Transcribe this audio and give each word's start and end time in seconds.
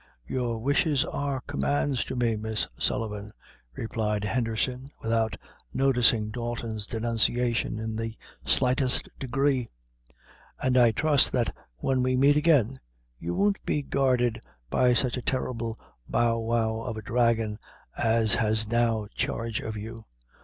"Your 0.25 0.57
wishes 0.57 1.05
are 1.05 1.41
commands 1.41 2.03
to 2.05 2.15
me, 2.15 2.35
Miss 2.35 2.67
Sullivan," 2.75 3.33
replied 3.75 4.23
Henderson, 4.23 4.89
without 4.99 5.37
noticing 5.75 6.31
Dalton's 6.31 6.87
denunciation 6.87 7.77
in 7.77 7.95
the 7.95 8.15
slightest 8.43 9.09
degree; 9.19 9.69
"and, 10.59 10.75
I 10.75 10.89
trust 10.89 11.31
that 11.33 11.55
when 11.77 12.01
we 12.01 12.17
meet 12.17 12.35
again, 12.35 12.79
you 13.19 13.35
won't 13.35 13.63
be 13.63 13.83
guarded 13.83 14.41
by 14.71 14.95
such 14.95 15.17
a 15.17 15.21
terrible 15.21 15.77
bow 16.09 16.39
wow 16.39 16.79
of 16.79 16.97
a 16.97 17.03
dragon 17.03 17.59
as 17.95 18.33
has 18.33 18.65
now 18.65 19.05
charge 19.13 19.59
of 19.59 19.77
you. 19.77 20.05